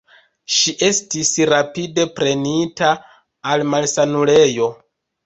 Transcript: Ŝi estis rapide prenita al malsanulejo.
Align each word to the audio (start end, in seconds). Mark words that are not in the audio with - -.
Ŝi 0.51 0.71
estis 0.85 1.29
rapide 1.49 2.05
prenita 2.21 2.89
al 3.53 3.67
malsanulejo. 3.75 4.71